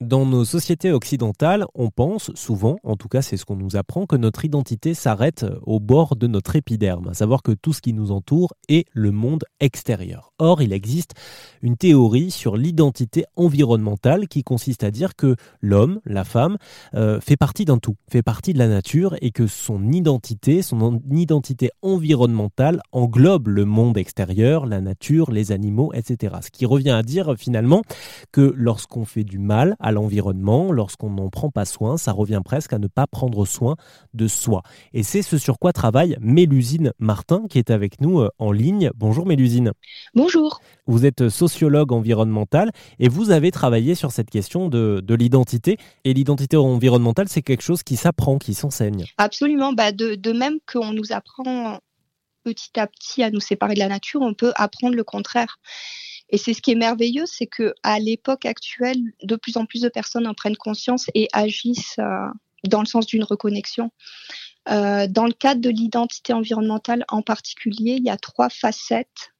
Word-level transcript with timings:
Dans 0.00 0.26
nos 0.26 0.44
sociétés 0.44 0.90
occidentales, 0.90 1.66
on 1.76 1.88
pense 1.88 2.32
souvent, 2.34 2.78
en 2.82 2.96
tout 2.96 3.06
cas 3.06 3.22
c'est 3.22 3.36
ce 3.36 3.44
qu'on 3.44 3.54
nous 3.54 3.76
apprend, 3.76 4.06
que 4.06 4.16
notre 4.16 4.44
identité 4.44 4.92
s'arrête 4.92 5.46
au 5.62 5.78
bord 5.78 6.16
de 6.16 6.26
notre 6.26 6.56
épiderme, 6.56 7.10
à 7.10 7.14
savoir 7.14 7.44
que 7.44 7.52
tout 7.52 7.72
ce 7.72 7.80
qui 7.80 7.92
nous 7.92 8.10
entoure 8.10 8.54
est 8.68 8.86
le 8.92 9.12
monde 9.12 9.44
extérieur. 9.60 10.32
Or, 10.40 10.62
il 10.62 10.72
existe 10.72 11.12
une 11.62 11.76
théorie 11.76 12.32
sur 12.32 12.56
l'identité 12.56 13.24
environnementale 13.36 14.26
qui 14.26 14.42
consiste 14.42 14.82
à 14.82 14.90
dire 14.90 15.14
que 15.14 15.36
l'homme, 15.60 16.00
la 16.04 16.24
femme, 16.24 16.58
euh, 16.96 17.20
fait 17.20 17.36
partie 17.36 17.64
d'un 17.64 17.78
tout, 17.78 17.94
fait 18.10 18.22
partie 18.22 18.52
de 18.52 18.58
la 18.58 18.68
nature 18.68 19.14
et 19.20 19.30
que 19.30 19.46
son 19.46 19.92
identité, 19.92 20.62
son 20.62 21.00
identité 21.08 21.70
environnementale 21.82 22.82
englobe 22.90 23.46
le 23.46 23.64
monde 23.64 23.96
extérieur, 23.96 24.66
la 24.66 24.80
nature, 24.80 25.30
les 25.30 25.52
animaux, 25.52 25.92
etc. 25.94 26.34
Ce 26.42 26.50
qui 26.50 26.66
revient 26.66 26.90
à 26.90 27.04
dire 27.04 27.36
finalement 27.38 27.82
que 28.32 28.52
lorsqu'on 28.56 29.04
fait 29.04 29.24
du 29.24 29.38
mal 29.38 29.76
à 29.84 29.92
l'environnement, 29.92 30.72
lorsqu'on 30.72 31.10
n'en 31.10 31.28
prend 31.28 31.50
pas 31.50 31.66
soin, 31.66 31.98
ça 31.98 32.10
revient 32.10 32.40
presque 32.42 32.72
à 32.72 32.78
ne 32.78 32.86
pas 32.86 33.06
prendre 33.06 33.44
soin 33.44 33.76
de 34.14 34.26
soi. 34.26 34.62
Et 34.94 35.02
c'est 35.02 35.20
ce 35.20 35.36
sur 35.36 35.58
quoi 35.58 35.74
travaille 35.74 36.16
Mélusine 36.22 36.92
Martin 36.98 37.42
qui 37.50 37.58
est 37.58 37.70
avec 37.70 38.00
nous 38.00 38.20
euh, 38.20 38.30
en 38.38 38.50
ligne. 38.50 38.90
Bonjour 38.94 39.26
Mélusine. 39.26 39.72
Bonjour. 40.14 40.62
Vous 40.86 41.04
êtes 41.04 41.28
sociologue 41.28 41.92
environnemental 41.92 42.70
et 42.98 43.10
vous 43.10 43.30
avez 43.30 43.50
travaillé 43.50 43.94
sur 43.94 44.10
cette 44.10 44.30
question 44.30 44.70
de, 44.70 45.04
l'identité. 45.10 45.76
Et 46.04 46.14
l'identité 46.14 46.56
environnementale, 46.56 47.28
c'est 47.28 47.42
quelque 47.42 47.62
chose 47.62 47.82
qui 47.82 47.96
s'apprend, 47.96 48.38
qui 48.38 48.54
s'enseigne. 48.54 49.04
Absolument. 49.18 49.74
Bah 49.74 49.92
de, 49.92 50.14
de 50.14 50.32
même 50.32 50.60
qu'on 50.66 50.94
nous 50.94 51.12
apprend 51.12 51.78
petit 52.42 52.80
à 52.80 52.86
petit 52.86 53.22
à 53.22 53.30
nous 53.30 53.40
séparer 53.40 53.74
de 53.74 53.80
la 53.80 53.88
nature, 53.88 54.22
on 54.22 54.32
peut 54.32 54.54
apprendre 54.56 54.94
le 54.94 55.04
contraire. 55.04 55.58
Et 56.30 56.38
c'est 56.38 56.54
ce 56.54 56.62
qui 56.62 56.72
est 56.72 56.76
merveilleux, 56.76 57.26
c'est 57.26 57.46
que 57.46 57.74
à 57.82 57.98
l'époque 57.98 58.46
actuelle, 58.46 59.00
de 59.22 59.36
plus 59.36 59.56
en 59.56 59.66
plus 59.66 59.82
de 59.82 59.88
personnes 59.88 60.26
en 60.26 60.34
prennent 60.34 60.56
conscience 60.56 61.06
et 61.14 61.28
agissent 61.32 61.98
euh, 61.98 62.28
dans 62.64 62.80
le 62.80 62.86
sens 62.86 63.06
d'une 63.06 63.24
reconnexion. 63.24 63.90
Euh, 64.70 65.06
dans 65.06 65.26
le 65.26 65.32
cadre 65.32 65.60
de 65.60 65.68
l'identité 65.68 66.32
environnementale 66.32 67.04
en 67.08 67.20
particulier, 67.20 67.96
il 67.98 68.04
y 68.04 68.10
a 68.10 68.16
trois 68.16 68.48
facettes 68.48 69.33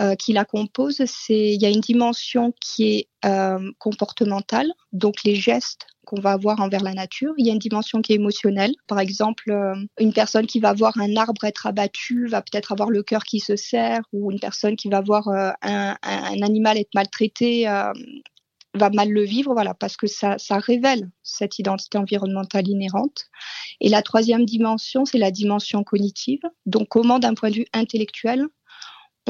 euh, 0.00 0.14
qui 0.14 0.32
la 0.32 0.44
composent. 0.44 1.02
C'est 1.04 1.52
il 1.52 1.60
y 1.60 1.66
a 1.66 1.68
une 1.68 1.80
dimension 1.80 2.54
qui 2.58 2.84
est 2.84 3.08
euh, 3.26 3.70
comportementale, 3.78 4.72
donc 4.92 5.24
les 5.24 5.34
gestes 5.34 5.86
qu'on 6.06 6.20
va 6.20 6.32
avoir 6.32 6.60
envers 6.60 6.82
la 6.82 6.94
nature. 6.94 7.34
Il 7.36 7.46
y 7.46 7.50
a 7.50 7.52
une 7.52 7.58
dimension 7.58 8.00
qui 8.00 8.12
est 8.12 8.16
émotionnelle. 8.16 8.72
Par 8.86 8.98
exemple, 8.98 9.50
euh, 9.50 9.74
une 9.98 10.14
personne 10.14 10.46
qui 10.46 10.58
va 10.58 10.72
voir 10.72 10.96
un 10.98 11.16
arbre 11.16 11.44
être 11.44 11.66
abattu 11.66 12.28
va 12.28 12.40
peut-être 12.40 12.72
avoir 12.72 12.88
le 12.88 13.02
cœur 13.02 13.24
qui 13.24 13.40
se 13.40 13.56
serre, 13.56 14.00
ou 14.12 14.32
une 14.32 14.40
personne 14.40 14.74
qui 14.74 14.88
va 14.88 15.02
voir 15.02 15.28
un, 15.28 15.96
animal 16.02 16.78
être 16.78 16.94
maltraité 16.94 17.66
va 18.74 18.90
mal 18.90 19.10
le 19.10 19.22
vivre, 19.22 19.52
voilà, 19.52 19.74
parce 19.74 19.96
que 19.96 20.06
ça 20.06 20.36
révèle 20.50 21.10
cette 21.22 21.58
identité 21.58 21.98
environnementale 21.98 22.68
inhérente. 22.68 23.26
Et 23.80 23.88
la 23.88 24.02
troisième 24.02 24.44
dimension, 24.44 25.04
c'est 25.04 25.18
la 25.18 25.30
dimension 25.30 25.82
cognitive. 25.84 26.42
Donc, 26.66 26.88
comment, 26.88 27.18
d'un 27.18 27.34
point 27.34 27.50
de 27.50 27.56
vue 27.56 27.66
intellectuel, 27.72 28.46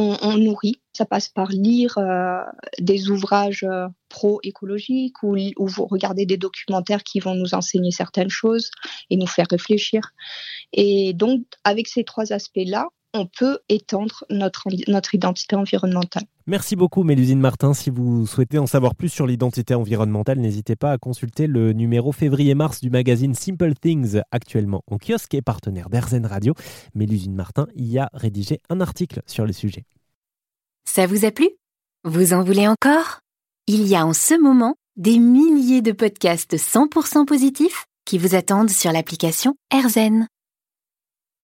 on, 0.00 0.36
nourrit. 0.38 0.80
Ça 0.92 1.04
passe 1.06 1.28
par 1.28 1.48
lire 1.50 1.98
euh, 1.98 2.42
des 2.78 3.10
ouvrages 3.10 3.64
euh, 3.64 3.88
pro-écologiques 4.08 5.22
ou, 5.22 5.36
ou 5.36 5.68
regarder 5.86 6.26
des 6.26 6.36
documentaires 6.36 7.02
qui 7.02 7.20
vont 7.20 7.34
nous 7.34 7.54
enseigner 7.54 7.90
certaines 7.90 8.30
choses 8.30 8.70
et 9.10 9.16
nous 9.16 9.26
faire 9.26 9.46
réfléchir. 9.50 10.12
Et 10.72 11.12
donc, 11.12 11.42
avec 11.64 11.86
ces 11.86 12.04
trois 12.04 12.32
aspects-là, 12.32 12.88
on 13.14 13.26
peut 13.26 13.58
étendre 13.68 14.24
notre, 14.30 14.68
notre 14.88 15.14
identité 15.14 15.56
environnementale. 15.56 16.24
Merci 16.46 16.76
beaucoup 16.76 17.02
Mélusine 17.02 17.40
Martin. 17.40 17.74
Si 17.74 17.90
vous 17.90 18.26
souhaitez 18.26 18.58
en 18.58 18.66
savoir 18.66 18.94
plus 18.94 19.08
sur 19.08 19.26
l'identité 19.26 19.74
environnementale, 19.74 20.38
n'hésitez 20.38 20.76
pas 20.76 20.92
à 20.92 20.98
consulter 20.98 21.46
le 21.46 21.72
numéro 21.72 22.12
février-mars 22.12 22.80
du 22.80 22.90
magazine 22.90 23.34
Simple 23.34 23.74
Things, 23.74 24.20
actuellement 24.30 24.82
en 24.90 24.98
kiosque 24.98 25.34
et 25.34 25.42
partenaire 25.42 25.90
d'Airzen 25.90 26.26
Radio. 26.26 26.54
Mélusine 26.94 27.34
Martin 27.34 27.66
y 27.74 27.98
a 27.98 28.10
rédigé 28.12 28.60
un 28.68 28.80
article 28.80 29.22
sur 29.26 29.46
le 29.46 29.52
sujet. 29.52 29.84
Ça 30.84 31.06
vous 31.06 31.24
a 31.24 31.30
plu? 31.30 31.48
Vous 32.04 32.32
en 32.32 32.42
voulez 32.42 32.66
encore? 32.66 33.20
Il 33.66 33.86
y 33.86 33.94
a 33.94 34.04
en 34.04 34.12
ce 34.12 34.40
moment 34.40 34.74
des 34.96 35.18
milliers 35.18 35.82
de 35.82 35.92
podcasts 35.92 36.56
100% 36.56 37.26
positifs 37.26 37.86
qui 38.04 38.18
vous 38.18 38.34
attendent 38.34 38.70
sur 38.70 38.90
l'application 38.90 39.54
Airzen. 39.72 40.26